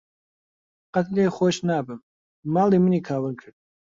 [0.93, 2.01] قەت لێی خۆش نابم،
[2.53, 3.57] ماڵی منی کاول کرد.